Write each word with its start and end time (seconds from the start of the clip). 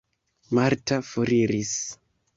Marta 0.59 0.97
foriris. 1.11 1.75